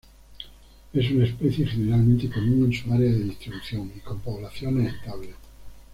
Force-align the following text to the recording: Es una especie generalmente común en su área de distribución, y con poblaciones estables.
Es 0.93 1.11
una 1.11 1.25
especie 1.25 1.67
generalmente 1.67 2.27
común 2.27 2.65
en 2.65 2.73
su 2.73 2.91
área 2.91 3.11
de 3.11 3.19
distribución, 3.25 3.91
y 3.95 3.99
con 3.99 4.19
poblaciones 4.21 4.95
estables. 4.95 5.35